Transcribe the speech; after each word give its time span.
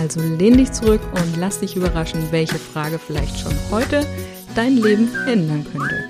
also 0.00 0.18
lehn 0.22 0.56
dich 0.56 0.72
zurück 0.72 1.02
und 1.12 1.36
lass 1.36 1.60
dich 1.60 1.76
überraschen, 1.76 2.32
welche 2.32 2.58
Frage 2.58 2.98
vielleicht 2.98 3.38
schon 3.38 3.52
heute 3.70 4.06
dein 4.54 4.78
Leben 4.78 5.14
ändern 5.26 5.62
könnte. 5.70 6.08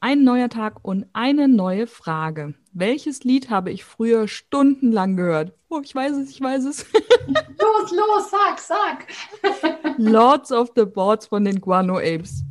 Ein 0.00 0.24
neuer 0.24 0.48
Tag 0.48 0.80
und 0.82 1.06
eine 1.12 1.46
neue 1.46 1.86
Frage. 1.86 2.54
Welches 2.72 3.22
Lied 3.22 3.50
habe 3.50 3.70
ich 3.70 3.84
früher 3.84 4.26
stundenlang 4.26 5.16
gehört? 5.16 5.52
Oh, 5.68 5.80
ich 5.80 5.94
weiß 5.94 6.16
es, 6.16 6.30
ich 6.30 6.40
weiß 6.40 6.64
es. 6.64 6.84
los, 7.28 7.92
los, 7.92 8.30
sag, 8.30 8.58
sag. 8.58 9.06
Lords 9.96 10.50
of 10.50 10.72
the 10.74 10.84
Boards 10.84 11.26
von 11.26 11.44
den 11.44 11.60
Guano 11.60 11.98
Apes. 11.98 12.42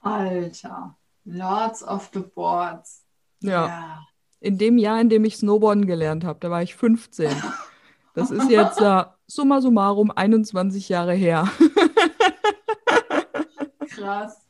Alter, 0.00 0.96
Lords 1.26 1.82
of 1.86 2.08
the 2.14 2.20
Boards. 2.20 3.04
Ja. 3.42 3.66
ja 3.66 4.06
in 4.40 4.58
dem 4.58 4.78
Jahr, 4.78 5.00
in 5.00 5.08
dem 5.08 5.24
ich 5.24 5.36
Snowboarden 5.36 5.86
gelernt 5.86 6.24
habe. 6.24 6.38
Da 6.40 6.50
war 6.50 6.62
ich 6.62 6.74
15. 6.74 7.30
Das 8.14 8.30
ist 8.30 8.50
jetzt 8.50 8.80
äh, 8.80 9.04
summa 9.26 9.60
summarum 9.60 10.10
21 10.10 10.88
Jahre 10.88 11.14
her. 11.14 11.48
Krass. 13.88 14.40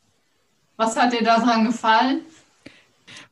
Was 0.76 0.96
hat 0.96 1.12
dir 1.12 1.24
daran 1.24 1.66
gefallen? 1.66 2.22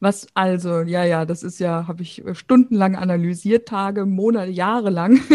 Was 0.00 0.26
also, 0.34 0.80
ja, 0.80 1.04
ja, 1.04 1.24
das 1.24 1.42
ist 1.42 1.60
ja, 1.60 1.86
habe 1.86 2.02
ich 2.02 2.22
stundenlang 2.32 2.96
analysiert, 2.96 3.68
Tage, 3.68 4.06
Monate, 4.06 4.50
Jahre 4.50 4.90
lang. 4.90 5.20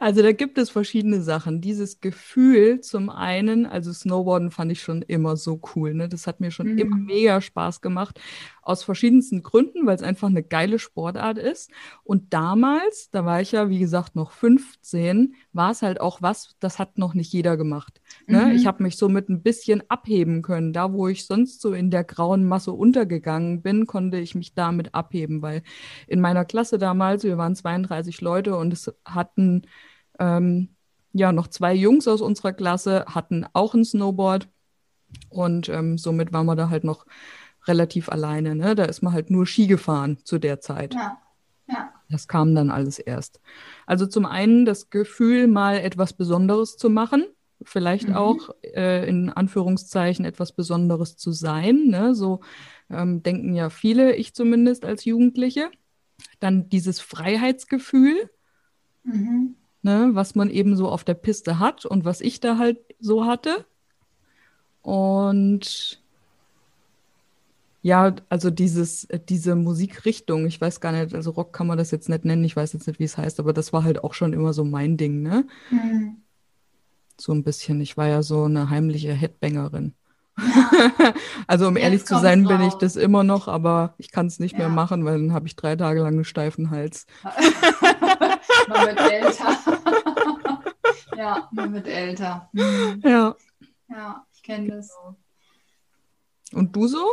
Also 0.00 0.22
da 0.22 0.32
gibt 0.32 0.58
es 0.58 0.70
verschiedene 0.70 1.22
Sachen. 1.22 1.60
Dieses 1.60 2.00
Gefühl 2.00 2.80
zum 2.80 3.10
einen, 3.10 3.66
also 3.66 3.92
Snowboarden 3.92 4.50
fand 4.50 4.70
ich 4.70 4.80
schon 4.80 5.02
immer 5.02 5.36
so 5.36 5.60
cool. 5.74 5.94
Ne? 5.94 6.08
Das 6.08 6.26
hat 6.26 6.40
mir 6.40 6.50
schon 6.50 6.72
mhm. 6.72 6.78
immer 6.78 6.96
mega 6.96 7.40
Spaß 7.40 7.80
gemacht. 7.80 8.20
Aus 8.68 8.82
verschiedensten 8.82 9.42
Gründen, 9.42 9.86
weil 9.86 9.96
es 9.96 10.02
einfach 10.02 10.28
eine 10.28 10.42
geile 10.42 10.78
Sportart 10.78 11.38
ist. 11.38 11.70
Und 12.04 12.34
damals, 12.34 13.08
da 13.10 13.24
war 13.24 13.40
ich 13.40 13.52
ja, 13.52 13.70
wie 13.70 13.78
gesagt, 13.78 14.14
noch 14.14 14.32
15, 14.32 15.34
war 15.54 15.70
es 15.70 15.80
halt 15.80 16.02
auch 16.02 16.20
was, 16.20 16.54
das 16.60 16.78
hat 16.78 16.98
noch 16.98 17.14
nicht 17.14 17.32
jeder 17.32 17.56
gemacht. 17.56 18.02
Ne? 18.26 18.44
Mhm. 18.44 18.52
Ich 18.52 18.66
habe 18.66 18.82
mich 18.82 18.98
somit 18.98 19.30
ein 19.30 19.42
bisschen 19.42 19.82
abheben 19.88 20.42
können. 20.42 20.74
Da, 20.74 20.92
wo 20.92 21.08
ich 21.08 21.24
sonst 21.24 21.62
so 21.62 21.72
in 21.72 21.90
der 21.90 22.04
grauen 22.04 22.44
Masse 22.44 22.72
untergegangen 22.72 23.62
bin, 23.62 23.86
konnte 23.86 24.18
ich 24.18 24.34
mich 24.34 24.54
damit 24.54 24.94
abheben, 24.94 25.40
weil 25.40 25.62
in 26.06 26.20
meiner 26.20 26.44
Klasse 26.44 26.76
damals, 26.76 27.24
wir 27.24 27.38
waren 27.38 27.56
32 27.56 28.20
Leute 28.20 28.54
und 28.54 28.74
es 28.74 28.92
hatten 29.06 29.62
ähm, 30.18 30.76
ja 31.14 31.32
noch 31.32 31.46
zwei 31.48 31.72
Jungs 31.72 32.06
aus 32.06 32.20
unserer 32.20 32.52
Klasse, 32.52 33.06
hatten 33.06 33.46
auch 33.54 33.72
ein 33.72 33.86
Snowboard 33.86 34.46
und 35.30 35.68
ähm, 35.68 35.98
somit 35.98 36.32
waren 36.32 36.46
wir 36.46 36.56
da 36.56 36.70
halt 36.70 36.84
noch 36.84 37.06
relativ 37.68 38.08
alleine. 38.08 38.54
Ne? 38.54 38.74
Da 38.74 38.84
ist 38.84 39.02
man 39.02 39.12
halt 39.12 39.30
nur 39.30 39.46
Ski 39.46 39.66
gefahren 39.66 40.18
zu 40.24 40.38
der 40.38 40.60
Zeit. 40.60 40.94
Ja. 40.94 41.18
Ja. 41.68 41.92
Das 42.10 42.28
kam 42.28 42.54
dann 42.54 42.70
alles 42.70 42.98
erst. 42.98 43.40
Also 43.86 44.06
zum 44.06 44.24
einen 44.24 44.64
das 44.64 44.90
Gefühl, 44.90 45.46
mal 45.46 45.78
etwas 45.78 46.14
Besonderes 46.14 46.76
zu 46.78 46.88
machen, 46.88 47.24
vielleicht 47.62 48.08
mhm. 48.08 48.16
auch 48.16 48.50
äh, 48.62 49.06
in 49.08 49.30
Anführungszeichen 49.30 50.24
etwas 50.24 50.52
Besonderes 50.52 51.16
zu 51.16 51.32
sein. 51.32 51.88
Ne? 51.88 52.14
So 52.14 52.40
ähm, 52.90 53.22
denken 53.22 53.54
ja 53.54 53.68
viele, 53.68 54.16
ich 54.16 54.34
zumindest 54.34 54.84
als 54.84 55.04
Jugendliche. 55.04 55.70
Dann 56.40 56.68
dieses 56.68 57.00
Freiheitsgefühl, 57.00 58.30
mhm. 59.04 59.56
ne? 59.82 60.10
was 60.12 60.34
man 60.34 60.50
eben 60.50 60.76
so 60.76 60.88
auf 60.88 61.04
der 61.04 61.14
Piste 61.14 61.58
hat 61.58 61.84
und 61.84 62.04
was 62.04 62.20
ich 62.20 62.40
da 62.40 62.58
halt 62.58 62.78
so 62.98 63.26
hatte. 63.26 63.66
Und 64.80 65.97
ja, 67.80 68.14
also 68.28 68.50
dieses, 68.50 69.06
diese 69.28 69.54
Musikrichtung, 69.54 70.46
ich 70.46 70.60
weiß 70.60 70.80
gar 70.80 70.92
nicht, 70.92 71.14
also 71.14 71.30
Rock 71.30 71.52
kann 71.52 71.66
man 71.66 71.78
das 71.78 71.90
jetzt 71.90 72.08
nicht 72.08 72.24
nennen, 72.24 72.44
ich 72.44 72.56
weiß 72.56 72.72
jetzt 72.72 72.86
nicht, 72.86 72.98
wie 72.98 73.04
es 73.04 73.16
heißt, 73.16 73.38
aber 73.40 73.52
das 73.52 73.72
war 73.72 73.84
halt 73.84 74.02
auch 74.02 74.14
schon 74.14 74.32
immer 74.32 74.52
so 74.52 74.64
mein 74.64 74.96
Ding, 74.96 75.22
ne? 75.22 75.46
Mhm. 75.70 76.16
So 77.20 77.32
ein 77.32 77.42
bisschen. 77.42 77.80
Ich 77.80 77.96
war 77.96 78.06
ja 78.06 78.22
so 78.22 78.44
eine 78.44 78.70
heimliche 78.70 79.12
Headbangerin. 79.12 79.94
Ja. 80.38 81.14
also 81.46 81.66
um 81.66 81.76
jetzt 81.76 81.84
ehrlich 81.84 82.04
zu 82.04 82.18
sein, 82.18 82.44
bin 82.44 82.60
ich 82.60 82.74
das 82.74 82.96
immer 82.96 83.24
noch, 83.24 83.48
aber 83.48 83.94
ich 83.98 84.10
kann 84.10 84.26
es 84.26 84.38
nicht 84.38 84.52
ja. 84.52 84.58
mehr 84.58 84.68
machen, 84.68 85.04
weil 85.04 85.18
dann 85.18 85.32
habe 85.32 85.46
ich 85.46 85.56
drei 85.56 85.76
Tage 85.76 86.00
lang 86.00 86.14
einen 86.14 86.24
steifen 86.24 86.70
Hals. 86.70 87.06
man 88.68 88.86
wird 88.86 89.00
älter. 89.00 89.58
ja, 91.16 91.48
man 91.52 91.74
wird 91.74 91.86
älter. 91.86 92.48
Mhm. 92.52 93.02
Ja. 93.04 93.36
Ja, 93.88 94.26
ich 94.32 94.42
kenne 94.42 94.68
das. 94.68 94.96
Und 96.52 96.74
du 96.74 96.86
so? 96.86 97.04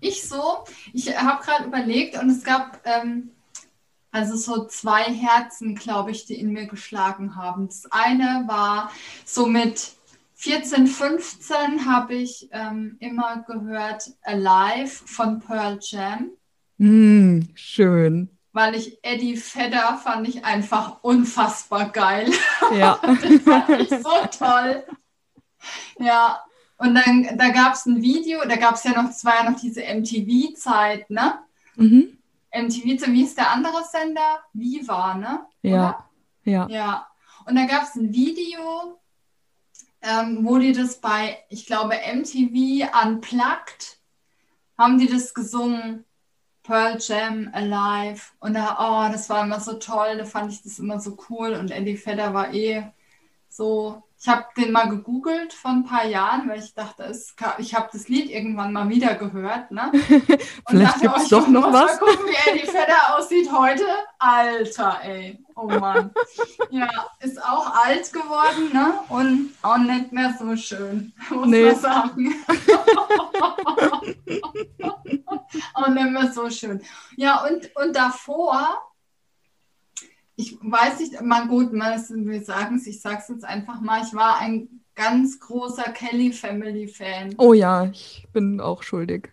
Ich 0.00 0.28
so, 0.28 0.64
ich 0.92 1.16
habe 1.16 1.42
gerade 1.42 1.64
überlegt 1.64 2.16
und 2.16 2.30
es 2.30 2.44
gab 2.44 2.80
ähm, 2.84 3.30
also 4.10 4.36
so 4.36 4.66
zwei 4.66 5.04
Herzen, 5.04 5.74
glaube 5.74 6.10
ich, 6.10 6.24
die 6.26 6.38
in 6.38 6.52
mir 6.52 6.66
geschlagen 6.66 7.36
haben. 7.36 7.66
Das 7.68 7.84
eine 7.90 8.44
war 8.46 8.90
so 9.24 9.46
mit 9.46 9.92
14, 10.34 10.86
15 10.86 11.84
habe 11.84 12.14
ich 12.14 12.48
ähm, 12.52 12.96
immer 13.00 13.44
gehört 13.46 14.12
Alive 14.22 15.02
von 15.06 15.40
Pearl 15.40 15.78
Jam. 15.82 16.30
Mm, 16.78 17.40
schön. 17.54 18.30
Weil 18.52 18.76
ich 18.76 18.98
Eddie 19.02 19.36
Vedder 19.36 20.00
fand 20.02 20.28
ich 20.28 20.44
einfach 20.44 21.02
unfassbar 21.02 21.90
geil. 21.90 22.30
Ja. 22.72 23.00
das 23.02 23.42
fand 23.42 23.80
ich 23.80 23.88
so 23.90 24.38
toll. 24.38 24.84
Ja, 25.98 26.42
und 26.78 26.94
dann 26.94 27.36
da 27.36 27.50
gab 27.50 27.74
es 27.74 27.86
ein 27.86 28.00
Video, 28.02 28.40
da 28.48 28.56
gab 28.56 28.74
es 28.74 28.84
ja 28.84 29.00
noch, 29.00 29.10
es 29.10 29.24
war 29.24 29.34
ja 29.34 29.50
noch 29.50 29.58
diese 29.58 29.82
MTV-Zeit, 29.82 31.10
ne? 31.10 31.38
Mhm. 31.76 32.18
MTV, 32.52 33.12
wie 33.12 33.24
ist 33.24 33.36
der 33.36 33.50
andere 33.50 33.84
Sender? 33.84 34.40
Viva, 34.52 35.14
ne? 35.14 35.46
Ja. 35.62 36.08
Ja. 36.44 36.66
Ja. 36.68 37.08
Und 37.44 37.56
da 37.56 37.66
gab 37.66 37.82
es 37.82 37.94
ein 37.94 38.12
Video, 38.12 39.00
ähm, 40.02 40.38
wo 40.42 40.58
die 40.58 40.72
das 40.72 41.00
bei, 41.00 41.38
ich 41.48 41.66
glaube, 41.66 41.94
MTV 41.94 42.88
Unplugged, 43.04 43.98
haben 44.76 44.98
die 44.98 45.08
das 45.08 45.34
gesungen. 45.34 46.04
Pearl 46.62 46.98
Jam 47.00 47.48
Alive. 47.54 48.20
Und 48.40 48.52
da, 48.52 48.76
oh, 48.78 49.10
das 49.10 49.30
war 49.30 49.42
immer 49.42 49.58
so 49.58 49.74
toll, 49.74 50.18
da 50.18 50.26
fand 50.26 50.52
ich 50.52 50.62
das 50.62 50.78
immer 50.78 51.00
so 51.00 51.16
cool. 51.30 51.54
Und 51.54 51.70
Eddie 51.70 51.96
Vedder 51.96 52.34
war 52.34 52.52
eh 52.52 52.84
so 53.48 54.02
ich 54.20 54.26
habe 54.26 54.46
den 54.56 54.72
mal 54.72 54.88
gegoogelt 54.88 55.52
vor 55.52 55.70
ein 55.70 55.84
paar 55.84 56.04
Jahren, 56.04 56.48
weil 56.48 56.58
ich 56.58 56.74
dachte, 56.74 57.04
es, 57.04 57.36
ich 57.58 57.72
habe 57.74 57.88
das 57.92 58.08
Lied 58.08 58.28
irgendwann 58.28 58.72
mal 58.72 58.88
wieder 58.88 59.14
gehört. 59.14 59.70
Ne? 59.70 59.92
Vielleicht 60.68 61.00
gibt 61.00 61.16
es 61.16 61.32
oh, 61.32 61.38
doch 61.38 61.46
noch 61.46 61.72
was. 61.72 62.00
Mal 62.00 62.08
gucken, 62.08 62.26
wie 62.26 62.50
Eddie 62.50 62.66
Vedder 62.66 63.16
aussieht 63.16 63.52
heute. 63.52 63.84
Alter, 64.18 64.98
ey. 65.04 65.38
Oh 65.54 65.66
Mann. 65.66 66.10
Ja, 66.70 66.88
ist 67.20 67.40
auch 67.42 67.72
alt 67.84 68.12
geworden 68.12 68.72
ne? 68.72 68.94
und 69.08 69.54
auch 69.62 69.78
nicht 69.78 70.12
mehr 70.12 70.34
so 70.38 70.54
schön, 70.56 71.12
muss 71.30 71.46
nee. 71.46 71.66
man 71.66 71.76
sagen. 71.76 72.34
auch 75.74 75.88
nicht 75.88 76.10
mehr 76.10 76.32
so 76.32 76.50
schön. 76.50 76.82
Ja, 77.16 77.44
und, 77.44 77.70
und 77.76 77.94
davor 77.94 78.87
ich 80.38 80.56
weiß 80.62 81.00
nicht, 81.00 81.20
mal 81.20 81.48
gut, 81.48 81.72
wir 81.72 82.44
sagen 82.44 82.76
es, 82.76 82.86
ich 82.86 83.00
sage 83.00 83.18
es 83.22 83.28
jetzt 83.28 83.44
einfach 83.44 83.80
mal, 83.80 84.04
ich 84.06 84.14
war 84.14 84.38
ein 84.38 84.68
ganz 84.94 85.40
großer 85.40 85.90
Kelly 85.90 86.32
Family 86.32 86.86
Fan. 86.86 87.34
Oh 87.38 87.52
ja, 87.54 87.86
ich 87.86 88.24
bin 88.32 88.60
auch 88.60 88.84
schuldig. 88.84 89.30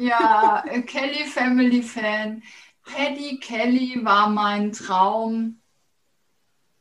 Ja, 0.00 0.64
äh, 0.66 0.82
Kelly 0.82 1.24
Family 1.24 1.82
Fan. 1.82 2.42
Paddy 2.82 3.38
Kelly 3.38 4.00
war 4.02 4.28
mein 4.28 4.72
Traum. 4.72 5.60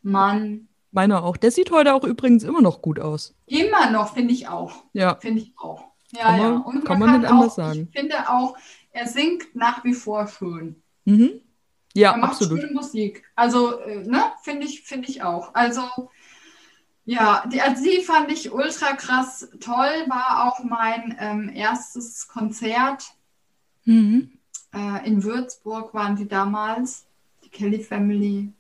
Mann. 0.02 0.68
Meiner 0.92 1.24
auch. 1.24 1.38
Der 1.38 1.52
sieht 1.52 1.70
heute 1.70 1.94
auch 1.94 2.04
übrigens 2.04 2.44
immer 2.44 2.62
noch 2.62 2.82
gut 2.82 3.00
aus. 3.00 3.36
Immer 3.46 3.92
noch, 3.92 4.16
finde 4.16 4.34
ich 4.34 4.48
auch. 4.48 4.84
Ja. 4.94 5.18
Finde 5.22 5.44
ich 5.44 5.54
auch. 5.58 5.84
Ja, 6.12 6.24
kann 6.24 6.40
man, 6.40 6.54
ja. 6.54 6.58
Und 6.58 6.86
kann 6.86 7.00
man, 7.00 7.12
man 7.12 7.22
nicht 7.22 7.30
anders 7.30 7.52
auch, 7.52 7.56
sagen. 7.56 7.88
Ich 7.92 8.00
finde 8.00 8.30
auch, 8.30 8.58
er 8.92 9.06
singt 9.06 9.56
nach 9.56 9.84
wie 9.84 9.94
vor 9.94 10.28
schön. 10.28 10.82
Mhm. 11.06 11.42
Ja, 11.94 12.12
er 12.12 12.18
macht 12.18 12.32
absolut. 12.34 12.62
schöne 12.62 12.74
Musik. 12.74 13.24
Also, 13.36 13.80
äh, 13.80 14.04
ne, 14.06 14.32
finde 14.44 14.66
ich, 14.66 14.84
finde 14.84 15.10
ich 15.10 15.24
auch. 15.24 15.54
Also, 15.54 15.84
ja, 17.06 17.44
die, 17.52 17.62
also 17.62 17.82
sie 17.84 18.02
fand 18.02 18.32
ich 18.32 18.52
ultra 18.52 18.94
krass 18.94 19.50
toll, 19.60 20.06
war 20.08 20.48
auch 20.48 20.64
mein 20.64 21.18
ähm, 21.20 21.52
erstes 21.54 22.28
Konzert. 22.28 23.06
Mhm. 23.86 24.32
Äh, 24.74 25.08
in 25.08 25.24
Würzburg 25.24 25.94
waren 25.94 26.16
die 26.16 26.28
damals, 26.28 27.08
die 27.44 27.50
Kelly 27.50 27.80
Family. 27.80 28.54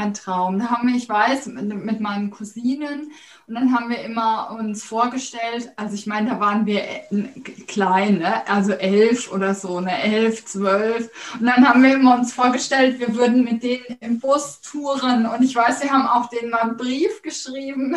Ein 0.00 0.14
Traum. 0.14 0.58
Da 0.58 0.70
haben 0.70 0.88
wir, 0.88 0.96
ich 0.96 1.10
weiß, 1.10 1.46
mit, 1.46 1.84
mit 1.84 2.00
meinen 2.00 2.30
Cousinen 2.30 3.12
und 3.46 3.54
dann 3.54 3.74
haben 3.74 3.90
wir 3.90 4.02
immer 4.02 4.56
uns 4.58 4.82
vorgestellt, 4.82 5.72
also 5.76 5.94
ich 5.94 6.06
meine, 6.06 6.30
da 6.30 6.40
waren 6.40 6.64
wir 6.64 6.82
äh, 6.82 7.28
klein, 7.68 8.20
ne? 8.20 8.48
also 8.48 8.72
elf 8.72 9.30
oder 9.30 9.54
so, 9.54 9.78
ne? 9.80 10.02
elf, 10.02 10.46
zwölf. 10.46 11.10
Und 11.38 11.44
dann 11.44 11.68
haben 11.68 11.82
wir 11.82 11.92
immer 11.92 12.14
uns 12.14 12.32
vorgestellt, 12.32 12.98
wir 12.98 13.14
würden 13.14 13.44
mit 13.44 13.62
denen 13.62 13.84
im 14.00 14.20
Bus 14.20 14.62
touren. 14.62 15.26
Und 15.26 15.42
ich 15.42 15.54
weiß, 15.54 15.82
wir 15.82 15.90
haben 15.90 16.06
auch 16.06 16.30
denen 16.30 16.48
mal 16.48 16.62
einen 16.62 16.78
Brief 16.78 17.20
geschrieben. 17.20 17.96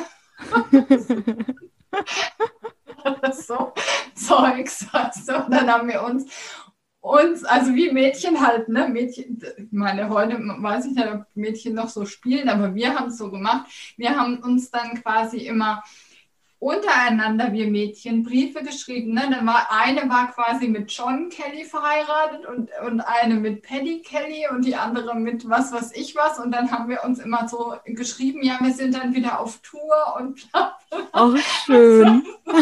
so 3.33 3.73
Zeugs, 4.15 4.87
weißt 4.91 5.29
du? 5.29 5.45
Und 5.45 5.51
dann 5.51 5.71
haben 5.71 5.87
wir 5.87 6.03
uns 6.03 6.25
uns, 7.03 7.43
also 7.43 7.75
wie 7.75 7.91
Mädchen 7.91 8.39
halt, 8.39 8.69
ne? 8.69 8.87
Mädchen, 8.87 9.37
ich 9.57 9.71
meine, 9.71 10.07
heute 10.07 10.37
weiß 10.37 10.85
ich 10.85 10.95
nicht, 10.95 11.07
ob 11.07 11.25
Mädchen 11.35 11.75
noch 11.75 11.89
so 11.89 12.05
spielen, 12.05 12.47
aber 12.47 12.75
wir 12.75 12.95
haben 12.95 13.07
es 13.07 13.17
so 13.17 13.29
gemacht. 13.29 13.69
Wir 13.97 14.15
haben 14.17 14.39
uns 14.39 14.71
dann 14.71 15.01
quasi 15.01 15.39
immer 15.39 15.83
untereinander, 16.59 17.51
wir 17.51 17.67
Mädchen, 17.67 18.23
Briefe 18.23 18.63
geschrieben. 18.63 19.13
Ne? 19.15 19.27
Dann 19.29 19.45
war 19.45 19.67
eine 19.69 20.09
war 20.09 20.31
quasi 20.31 20.69
mit 20.69 20.89
John 20.93 21.27
Kelly 21.27 21.65
verheiratet 21.65 22.45
und, 22.45 22.69
und 22.87 23.01
eine 23.01 23.35
mit 23.35 23.63
Paddy 23.63 24.01
Kelly 24.01 24.47
und 24.49 24.63
die 24.63 24.77
andere 24.77 25.13
mit 25.13 25.49
was 25.49 25.73
weiß 25.73 25.91
ich 25.95 26.15
was. 26.15 26.39
Und 26.39 26.53
dann 26.53 26.71
haben 26.71 26.87
wir 26.87 27.03
uns 27.03 27.19
immer 27.19 27.49
so 27.49 27.75
geschrieben, 27.83 28.43
ja, 28.43 28.59
wir 28.61 28.71
sind 28.71 28.95
dann 28.95 29.13
wieder 29.13 29.41
auf 29.41 29.59
Tour 29.59 30.15
und 30.21 30.47
Auch 31.11 31.35
schön. 31.65 32.23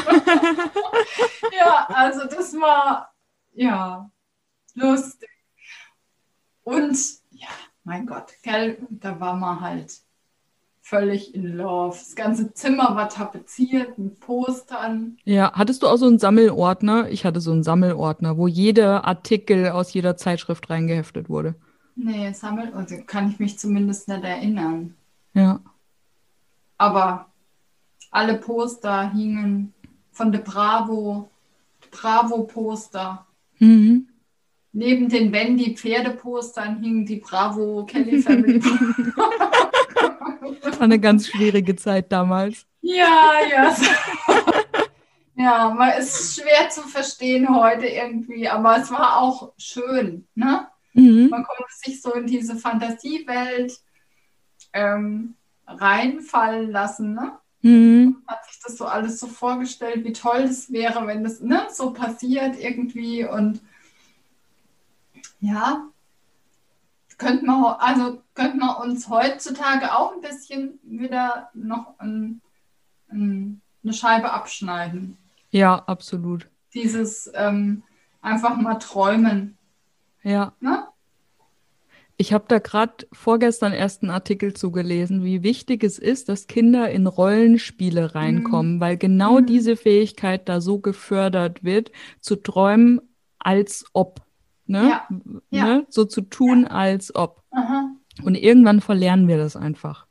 ja, 1.59 1.85
also 1.89 2.21
das 2.25 2.55
war 2.55 3.13
ja 3.53 4.09
lustig. 4.75 5.29
Und 6.63 6.97
ja, 7.31 7.47
mein 7.83 8.05
Gott, 8.05 8.33
gell, 8.43 8.77
da 8.89 9.19
war 9.19 9.35
man 9.35 9.61
halt 9.61 10.01
völlig 10.81 11.33
in 11.33 11.55
love. 11.55 11.97
Das 11.97 12.15
ganze 12.15 12.53
Zimmer 12.53 12.95
war 12.95 13.07
tapeziert 13.07 13.97
mit 13.97 14.19
Postern. 14.19 15.17
Ja, 15.23 15.53
hattest 15.53 15.83
du 15.83 15.87
auch 15.87 15.95
so 15.95 16.05
einen 16.05 16.19
Sammelordner? 16.19 17.09
Ich 17.09 17.25
hatte 17.25 17.39
so 17.39 17.51
einen 17.51 17.63
Sammelordner, 17.63 18.37
wo 18.37 18.47
jeder 18.47 19.05
Artikel 19.05 19.69
aus 19.69 19.93
jeder 19.93 20.17
Zeitschrift 20.17 20.69
reingeheftet 20.69 21.29
wurde. 21.29 21.55
Nee, 21.95 22.33
Sammelordner 22.33 22.77
also 22.77 22.97
kann 23.05 23.29
ich 23.29 23.39
mich 23.39 23.57
zumindest 23.57 24.07
nicht 24.07 24.23
erinnern. 24.23 24.95
Ja. 25.33 25.61
Aber 26.77 27.27
alle 28.09 28.37
Poster 28.37 29.09
hingen 29.11 29.73
von 30.11 30.31
der 30.31 30.39
Bravo, 30.39 31.29
Bravo-Poster. 31.89 33.25
Mhm. 33.59 34.07
Neben 34.73 35.09
den 35.09 35.31
Wendy 35.31 35.75
Pferdepostern 35.75 36.81
hingen 36.81 37.05
die 37.05 37.17
Bravo 37.17 37.85
Kelly 37.85 38.21
Family. 38.21 38.61
Das 40.63 40.77
war 40.77 40.81
eine 40.81 40.99
ganz 40.99 41.27
schwierige 41.27 41.75
Zeit 41.75 42.11
damals. 42.11 42.65
ja, 42.81 43.33
ja. 43.49 43.75
ja, 45.35 45.69
man 45.69 45.91
ist 45.99 46.35
schwer 46.35 46.69
zu 46.69 46.81
verstehen 46.81 47.47
heute 47.49 47.85
irgendwie, 47.85 48.47
aber 48.47 48.77
es 48.77 48.91
war 48.91 49.19
auch 49.19 49.53
schön, 49.57 50.27
ne? 50.35 50.67
Mhm. 50.93 51.29
Man 51.29 51.43
konnte 51.43 51.63
sich 51.69 52.01
so 52.01 52.13
in 52.13 52.27
diese 52.27 52.55
Fantasiewelt 52.55 53.73
ähm, 54.73 55.35
reinfallen 55.67 56.71
lassen, 56.71 57.13
ne? 57.13 57.37
Mhm. 57.61 58.23
Hat 58.27 58.45
sich 58.45 58.59
das 58.63 58.77
so 58.77 58.85
alles 58.85 59.19
so 59.19 59.27
vorgestellt, 59.27 60.03
wie 60.03 60.13
toll 60.13 60.43
das 60.43 60.71
wäre, 60.71 61.05
wenn 61.07 61.23
das 61.23 61.41
ne, 61.41 61.67
so 61.71 61.93
passiert 61.93 62.59
irgendwie 62.59 63.25
und 63.25 63.61
ja, 65.39 65.87
könnte 67.17 67.45
man, 67.45 67.63
also 67.79 68.21
könnte 68.33 68.57
man 68.57 68.77
uns 68.77 69.07
heutzutage 69.09 69.93
auch 69.95 70.13
ein 70.13 70.21
bisschen 70.21 70.79
wieder 70.83 71.49
noch 71.53 71.99
ein, 71.99 72.41
ein, 73.09 73.61
eine 73.83 73.93
Scheibe 73.93 74.31
abschneiden. 74.31 75.17
Ja, 75.51 75.75
absolut. 75.85 76.47
Dieses 76.73 77.29
ähm, 77.35 77.83
einfach 78.21 78.57
mal 78.57 78.75
träumen. 78.75 79.57
Ja. 80.23 80.53
Ne? 80.59 80.87
Ich 82.17 82.33
habe 82.33 82.45
da 82.47 82.59
gerade 82.59 83.07
vorgestern 83.11 83.73
erst 83.73 84.03
einen 84.03 84.11
Artikel 84.11 84.53
zugelesen, 84.53 85.23
wie 85.23 85.43
wichtig 85.43 85.83
es 85.83 85.97
ist, 85.99 86.29
dass 86.29 86.47
Kinder 86.47 86.89
in 86.89 87.07
Rollenspiele 87.07 88.13
reinkommen, 88.15 88.79
weil 88.79 88.95
genau 88.97 89.39
Mhm. 89.39 89.45
diese 89.47 89.75
Fähigkeit 89.75 90.47
da 90.47 90.61
so 90.61 90.79
gefördert 90.79 91.63
wird, 91.63 91.91
zu 92.19 92.35
träumen, 92.35 93.01
als 93.39 93.85
ob. 93.93 94.21
Ne? 94.65 94.89
Ja, 94.89 95.07
ja. 95.49 95.65
Ne? 95.65 95.85
So 95.89 96.05
zu 96.05 96.21
tun, 96.21 96.65
als 96.65 97.13
ob. 97.15 97.43
Aha. 97.51 97.91
Und 98.23 98.35
irgendwann 98.35 98.81
verlernen 98.81 99.27
wir 99.27 99.37
das 99.37 99.55
einfach. 99.55 100.05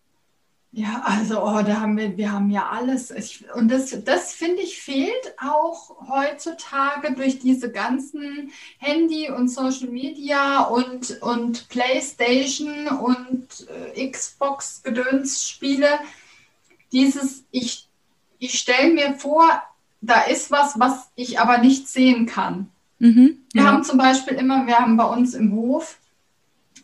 Ja, 0.72 1.02
also 1.04 1.42
oh, 1.42 1.62
da 1.62 1.80
haben 1.80 1.96
wir, 1.96 2.16
wir 2.16 2.30
haben 2.30 2.48
ja 2.48 2.68
alles. 2.68 3.10
Ich, 3.10 3.44
und 3.54 3.68
das, 3.68 4.04
das 4.04 4.32
finde 4.32 4.62
ich 4.62 4.80
fehlt 4.80 5.34
auch 5.42 6.08
heutzutage 6.08 7.12
durch 7.14 7.40
diese 7.40 7.72
ganzen 7.72 8.52
Handy 8.78 9.28
und 9.30 9.48
Social 9.48 9.88
Media 9.88 10.62
und, 10.62 11.20
und 11.22 11.68
PlayStation 11.70 12.86
und 12.86 13.66
äh, 13.94 14.10
Xbox-Gedönsspiele. 14.10 15.88
Dieses, 16.92 17.44
ich, 17.50 17.88
ich 18.38 18.56
stelle 18.56 18.92
mir 18.94 19.14
vor, 19.14 19.44
da 20.00 20.20
ist 20.22 20.52
was, 20.52 20.78
was 20.78 21.10
ich 21.16 21.40
aber 21.40 21.58
nicht 21.58 21.88
sehen 21.88 22.26
kann. 22.26 22.70
Mhm. 23.00 23.38
Wir 23.52 23.62
Ja. 23.62 23.68
haben 23.72 23.82
zum 23.84 23.98
Beispiel 23.98 24.34
immer, 24.36 24.66
wir 24.66 24.78
haben 24.78 24.96
bei 24.96 25.04
uns 25.04 25.34
im 25.34 25.52
Hof, 25.52 25.96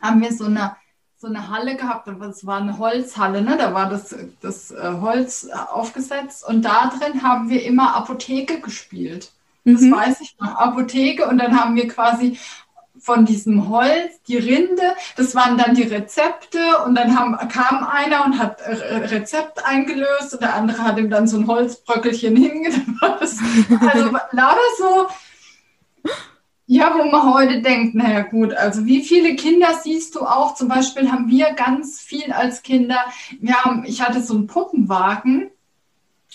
haben 0.03 0.21
wir 0.21 0.33
so 0.33 0.47
eine, 0.47 0.77
so 1.19 1.29
eine 1.29 1.49
Halle 1.51 1.77
gehabt, 1.77 2.09
das 2.21 2.45
war 2.45 2.61
eine 2.61 2.79
Holzhalle, 2.79 3.43
ne? 3.43 3.57
da 3.57 3.73
war 3.73 3.89
das, 3.89 4.15
das 4.41 4.71
äh, 4.73 4.93
Holz 5.01 5.45
äh, 5.51 5.55
aufgesetzt 5.55 6.47
und 6.47 6.63
da 6.63 6.89
drin 6.99 7.23
haben 7.23 7.49
wir 7.49 7.63
immer 7.65 7.95
Apotheke 7.95 8.61
gespielt. 8.61 9.33
Das 9.65 9.81
Mhm. 9.83 9.93
weiß 9.93 10.21
ich 10.21 10.37
noch, 10.41 10.55
Apotheke 10.57 11.27
und 11.29 11.39
dann 11.39 11.59
haben 11.61 11.75
wir 11.77 11.89
quasi 11.89 12.39
von 12.99 13.25
diesem 13.27 13.69
Holz 13.69 14.23
die 14.27 14.39
Rinde, 14.39 14.95
das 15.17 15.35
waren 15.35 15.59
dann 15.59 15.75
die 15.75 15.83
Rezepte 15.83 16.59
und 16.85 16.95
dann 16.95 17.19
haben, 17.19 17.37
kam 17.49 17.85
einer 17.87 18.25
und 18.25 18.39
hat 18.39 18.61
äh, 18.63 18.73
Rezept 18.97 19.65
eingelöst 19.67 20.33
und 20.33 20.41
der 20.43 20.55
andere 20.55 20.83
hat 20.83 20.99
ihm 20.99 21.11
dann 21.11 21.27
so 21.29 21.37
ein 21.39 21.47
Holzbröckelchen 21.47 22.35
hingetan. 22.45 22.85
Also 23.93 24.11
lauter 24.33 24.71
so, 24.79 25.09
ja, 26.67 26.95
wo 26.99 27.05
man 27.05 27.35
heute 27.35 27.63
denkt, 27.63 27.95
naja 27.95 28.23
gut, 28.23 28.55
also 28.55 28.87
wie 28.87 29.03
viele 29.03 29.37
Kinder 29.37 29.69
siehst 29.83 30.15
du 30.15 30.23
auch? 30.23 30.55
Zum 30.55 30.69
Beispiel 30.69 31.11
haben 31.13 31.29
wir 31.29 31.53
ganz 31.53 32.01
viel 32.01 32.33
als 32.33 32.63
Kinder, 32.63 32.99
wir 33.41 33.55
haben, 33.63 33.85
ich 33.85 34.03
hatte 34.03 34.21
so 34.21 34.35
einen 34.35 34.47
Puppenwagen 34.47 35.51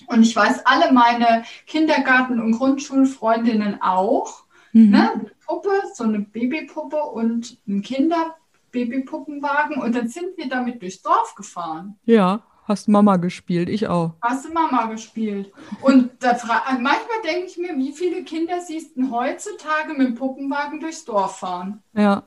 und 0.07 0.21
ich 0.23 0.35
weiß, 0.35 0.65
alle 0.65 0.91
meine 0.93 1.43
Kindergarten- 1.67 2.39
und 2.39 2.53
Grundschulfreundinnen 2.53 3.81
auch, 3.81 4.43
Mhm. 4.73 4.89
ne? 4.91 5.11
Eine 5.11 5.31
Puppe, 5.45 5.69
so 5.93 6.05
eine 6.05 6.19
Babypuppe 6.19 7.03
und 7.03 7.57
ein 7.67 7.81
Kinder-Babykuppenwagen 7.81 9.81
und 9.81 9.93
dann 9.95 10.07
sind 10.07 10.37
wir 10.37 10.47
damit 10.47 10.81
durchs 10.81 11.01
Dorf 11.01 11.35
gefahren. 11.35 11.97
Ja, 12.05 12.41
hast 12.71 12.87
Mama 12.87 13.17
gespielt, 13.17 13.69
ich 13.69 13.87
auch. 13.87 14.13
Hast 14.21 14.45
du 14.45 14.51
Mama 14.53 14.87
gespielt? 14.87 15.51
Und 15.81 16.11
da 16.19 16.33
fra- 16.35 16.63
manchmal 16.79 17.21
denke 17.23 17.45
ich 17.47 17.57
mir, 17.57 17.77
wie 17.77 17.91
viele 17.91 18.23
Kinder 18.23 18.59
siehst 18.61 18.97
du 18.97 19.11
heutzutage 19.11 19.93
mit 19.93 20.07
dem 20.07 20.15
Puppenwagen 20.15 20.79
durchs 20.79 21.05
Dorf 21.05 21.37
fahren? 21.39 21.83
Ja, 21.93 22.23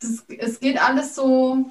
Das, 0.00 0.24
es 0.38 0.58
geht 0.60 0.82
alles 0.82 1.14
so, 1.14 1.70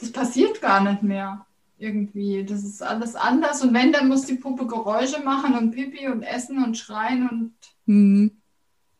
das 0.00 0.10
passiert 0.10 0.60
gar 0.60 0.80
nicht 0.82 1.02
mehr 1.02 1.46
irgendwie. 1.78 2.44
Das 2.44 2.62
ist 2.62 2.82
alles 2.82 3.14
anders. 3.14 3.62
Und 3.62 3.74
wenn, 3.74 3.92
dann 3.92 4.08
muss 4.08 4.24
die 4.26 4.34
Puppe 4.36 4.66
Geräusche 4.66 5.20
machen 5.22 5.54
und 5.56 5.72
Pipi 5.72 6.08
und 6.08 6.22
essen 6.22 6.62
und 6.64 6.78
schreien 6.78 7.28
und 7.28 7.52
mhm. 7.86 8.30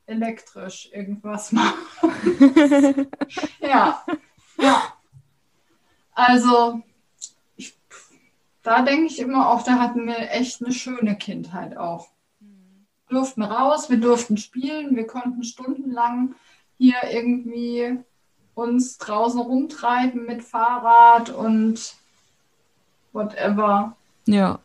elektrisch 0.07 0.91
irgendwas 0.93 1.53
machen. 1.53 1.79
Ja, 3.61 4.05
ja. 4.59 4.83
Also, 6.13 6.83
ich, 7.57 7.75
da 8.63 8.83
denke 8.83 9.07
ich 9.07 9.19
immer 9.19 9.51
auch, 9.51 9.63
da 9.63 9.79
hatten 9.79 10.07
wir 10.07 10.31
echt 10.31 10.63
eine 10.63 10.73
schöne 10.73 11.17
Kindheit 11.17 11.77
auch. 11.77 12.09
Wir 13.09 13.19
durften 13.19 13.43
raus, 13.43 13.91
wir 13.91 13.99
durften 13.99 14.37
spielen, 14.37 14.97
wir 14.97 15.07
konnten 15.07 15.43
stundenlang 15.45 16.35
hier 16.79 16.97
irgendwie 17.11 17.99
uns 18.55 18.99
draußen 18.99 19.41
rumtreiben 19.41 20.27
mit 20.27 20.43
Fahrrad 20.43 21.31
und 21.31 21.95
whatever. 23.13 23.97
ja, 24.27 24.61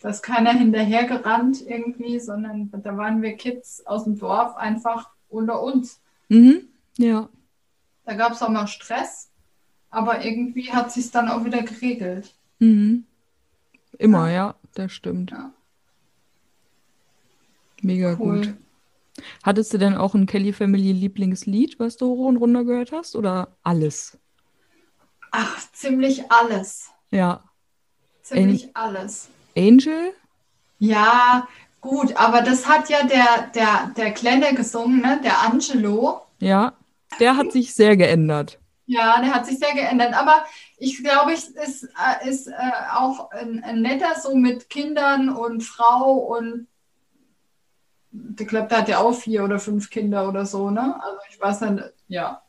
Da 0.00 0.08
ist 0.10 0.22
keiner 0.22 0.52
hinterhergerannt 0.52 1.62
irgendwie, 1.66 2.18
sondern 2.20 2.70
da 2.72 2.96
waren 2.96 3.22
wir 3.22 3.36
Kids 3.36 3.86
aus 3.86 4.04
dem 4.04 4.18
Dorf 4.18 4.56
einfach 4.56 5.10
unter 5.28 5.62
uns. 5.62 6.00
mhm. 6.28 6.68
ja, 6.98 7.28
Da 8.04 8.14
gab 8.14 8.32
es 8.32 8.42
auch 8.42 8.48
mal 8.48 8.66
Stress, 8.66 9.30
aber 9.92 10.24
irgendwie 10.24 10.72
hat 10.72 10.90
sich 10.90 11.10
dann 11.12 11.28
auch 11.28 11.44
wieder 11.44 11.62
geregelt. 11.62 12.34
mhm. 12.58 13.04
Immer, 13.98 14.30
ja, 14.30 14.54
das 14.74 14.90
stimmt. 14.90 15.30
Ja. 15.30 15.52
Mega 17.82 18.16
Cool. 18.18 18.46
gut. 18.46 18.54
Hattest 19.42 19.72
du 19.74 19.78
denn 19.78 19.94
auch 19.94 20.14
ein 20.14 20.26
Kelly 20.26 20.52
Family 20.52 20.92
Lieblingslied, 20.92 21.78
was 21.78 21.96
du 21.98 22.06
hoch 22.06 22.26
und 22.28 22.38
runter 22.38 22.64
gehört 22.64 22.90
hast, 22.92 23.14
oder 23.14 23.56
alles? 23.62 24.18
Ach, 25.30 25.60
ziemlich 25.72 26.30
alles. 26.30 26.90
Ja. 27.10 27.44
Ziemlich 28.22 28.74
alles. 28.74 29.28
Angel? 29.56 30.12
Ja, 30.78 31.46
gut, 31.80 32.16
aber 32.16 32.40
das 32.42 32.66
hat 32.66 32.88
ja 32.88 33.06
der, 33.06 33.50
der, 33.54 33.92
der 33.96 34.12
Kleine 34.12 34.54
gesungen, 34.54 35.02
ne? 35.02 35.20
Der 35.22 35.42
Angelo. 35.42 36.22
Ja. 36.40 36.72
Der 37.20 37.36
hat 37.36 37.52
sich 37.52 37.74
sehr 37.74 37.96
geändert. 37.96 38.58
Ja, 38.86 39.20
der 39.20 39.34
hat 39.34 39.46
sich 39.46 39.58
sehr 39.58 39.74
geändert. 39.74 40.14
Aber 40.14 40.44
ich 40.76 41.02
glaube, 41.02 41.32
es 41.32 41.48
ist, 41.48 41.84
äh, 41.84 42.28
ist 42.28 42.48
äh, 42.48 42.52
auch 42.94 43.30
ein, 43.30 43.62
ein 43.64 43.82
netter 43.82 44.18
so 44.20 44.34
mit 44.34 44.68
Kindern 44.68 45.28
und 45.28 45.62
Frau 45.62 46.14
und 46.14 46.66
ich 48.38 48.46
glaube, 48.46 48.68
der 48.68 48.78
hat 48.78 48.88
ja 48.88 48.98
auch 48.98 49.14
vier 49.14 49.44
oder 49.44 49.58
fünf 49.58 49.88
Kinder 49.88 50.28
oder 50.28 50.44
so, 50.44 50.70
ne? 50.70 51.00
Also 51.02 51.18
ich 51.30 51.40
weiß 51.40 51.62
nicht, 51.62 51.84
ja. 52.08 52.42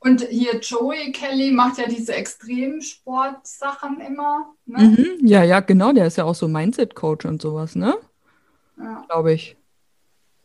Und 0.00 0.22
hier 0.22 0.58
Joey 0.60 1.12
Kelly 1.12 1.50
macht 1.50 1.78
ja 1.78 1.88
diese 1.88 2.14
Extremsport-Sachen 2.14 4.00
immer. 4.00 4.54
Ne? 4.64 4.78
Mhm. 4.78 5.26
Ja, 5.26 5.42
ja, 5.42 5.60
genau. 5.60 5.92
Der 5.92 6.06
ist 6.06 6.18
ja 6.18 6.24
auch 6.24 6.34
so 6.34 6.46
Mindset-Coach 6.46 7.26
und 7.26 7.42
sowas, 7.42 7.74
ne? 7.74 7.96
Ja. 8.76 9.04
Glaube 9.08 9.32
ich. 9.32 9.56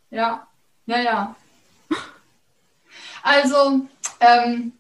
Ja, 0.10 0.48
ja, 0.86 1.00
ja. 1.00 1.36
Also, 3.22 3.88
ähm, 4.20 4.74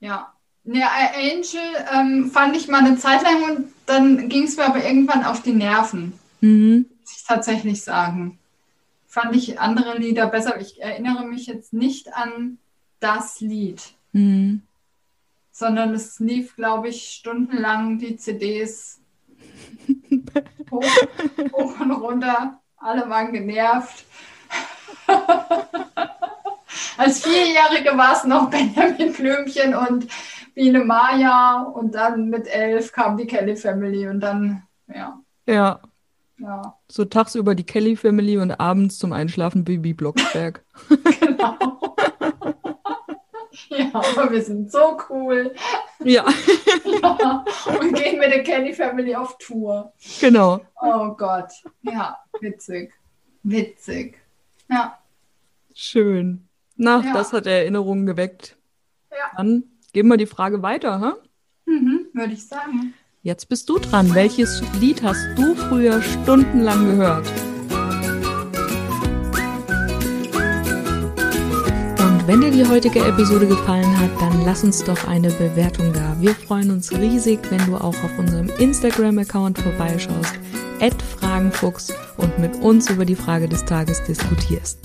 ja. 0.00 0.32
Ja, 0.68 0.88
Angel 1.14 1.60
ähm, 1.94 2.30
fand 2.32 2.56
ich 2.56 2.66
mal 2.66 2.84
eine 2.84 2.96
Zeit 2.96 3.22
lang 3.22 3.42
und 3.44 3.72
dann 3.86 4.28
ging 4.28 4.42
es 4.44 4.56
mir 4.56 4.64
aber 4.64 4.84
irgendwann 4.84 5.24
auf 5.24 5.40
die 5.42 5.52
Nerven, 5.52 6.12
Mhm. 6.40 6.86
muss 7.00 7.16
ich 7.16 7.24
tatsächlich 7.24 7.82
sagen. 7.84 8.38
Fand 9.06 9.36
ich 9.36 9.60
andere 9.60 9.96
Lieder 9.96 10.26
besser. 10.26 10.60
Ich 10.60 10.82
erinnere 10.82 11.24
mich 11.24 11.46
jetzt 11.46 11.72
nicht 11.72 12.12
an 12.14 12.58
das 12.98 13.40
Lied, 13.40 13.80
Mhm. 14.12 14.62
sondern 15.52 15.94
es 15.94 16.18
lief, 16.18 16.56
glaube 16.56 16.88
ich, 16.88 17.12
stundenlang 17.12 17.98
die 17.98 18.16
CDs 18.16 19.00
hoch, 20.72 20.82
hoch 21.52 21.78
und 21.80 21.92
runter. 21.92 22.60
Alle 22.76 23.08
waren 23.08 23.32
genervt. 23.32 24.04
Als 26.96 27.22
Vierjährige 27.22 27.96
war 27.96 28.12
es 28.14 28.24
noch 28.24 28.50
Benjamin 28.50 29.12
Blümchen 29.12 29.74
und 29.74 30.06
Biene 30.54 30.84
Maya 30.84 31.62
und 31.62 31.94
dann 31.94 32.28
mit 32.30 32.46
elf 32.46 32.92
kam 32.92 33.16
die 33.16 33.26
Kelly 33.26 33.56
Family 33.56 34.08
und 34.08 34.20
dann, 34.20 34.62
ja, 34.88 35.20
Ja. 35.46 35.80
ja, 36.38 36.78
So 36.88 37.04
tagsüber 37.04 37.54
die 37.54 37.64
Kelly 37.64 37.96
Family 37.96 38.38
und 38.38 38.52
abends 38.52 38.98
zum 38.98 39.12
Einschlafen 39.12 39.64
Bibi 39.64 39.92
Blocksberg. 39.92 40.64
genau. 41.20 41.94
ja, 43.68 43.90
aber 43.92 44.30
wir 44.30 44.42
sind 44.42 44.72
so 44.72 44.98
cool 45.10 45.54
ja, 46.04 46.24
ja, 47.02 47.44
und 47.80 47.94
gehen 47.94 48.18
mit 48.18 48.30
der 48.32 48.42
Kelly 48.42 48.72
Family 48.72 49.14
auf 49.14 49.36
Tour. 49.38 49.92
genau. 50.20 50.60
Oh 50.80 51.08
Gott, 51.10 51.52
ja, 51.82 52.16
witzig, 52.40 52.92
witzig. 53.42 54.18
Ja, 54.70 54.98
Schön. 55.74 56.48
Na, 56.76 57.02
Ja. 57.04 57.12
das 57.14 57.32
hat 57.32 57.46
Erinnerungen 57.46 58.06
geweckt. 58.06 58.56
Ja. 59.10 59.16
Dann 59.36 59.64
geben 59.92 60.08
wir 60.08 60.16
die 60.16 60.26
Frage 60.26 60.62
weiter, 60.62 61.00
hä? 61.00 61.70
mhm, 61.70 62.06
würde 62.12 62.32
ich 62.34 62.46
sagen. 62.46 62.92
Jetzt 63.22 63.48
bist 63.48 63.68
du 63.68 63.78
dran. 63.78 64.14
Welches 64.14 64.62
Lied 64.80 65.02
hast 65.02 65.26
du 65.36 65.54
früher 65.54 66.00
stundenlang 66.02 66.84
gehört? 66.86 67.26
Und 71.98 72.26
wenn 72.28 72.40
dir 72.40 72.50
die 72.52 72.66
heutige 72.66 73.00
Episode 73.00 73.46
gefallen 73.48 73.98
hat, 73.98 74.10
dann 74.20 74.44
lass 74.44 74.62
uns 74.62 74.84
doch 74.84 75.08
eine 75.08 75.30
Bewertung 75.30 75.92
da. 75.92 76.16
Wir 76.20 76.34
freuen 76.34 76.70
uns 76.70 76.92
riesig, 76.92 77.40
wenn 77.50 77.64
du 77.66 77.76
auch 77.76 77.96
auf 78.04 78.18
unserem 78.18 78.48
Instagram-Account 78.58 79.58
vorbeischaust, 79.58 80.34
Fragenfuchs 81.18 81.92
und 82.18 82.38
mit 82.38 82.54
uns 82.56 82.88
über 82.90 83.04
die 83.04 83.16
Frage 83.16 83.48
des 83.48 83.64
Tages 83.64 84.02
diskutierst. 84.04 84.78